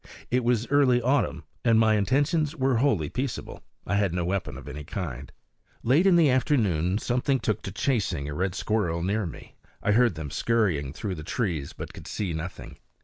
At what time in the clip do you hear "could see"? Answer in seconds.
11.93-12.33